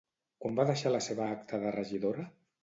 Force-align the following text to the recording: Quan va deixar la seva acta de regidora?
Quan 0.45 0.55
va 0.59 0.65
deixar 0.69 0.93
la 0.95 1.01
seva 1.09 1.27
acta 1.35 1.61
de 1.67 1.75
regidora? 1.77 2.27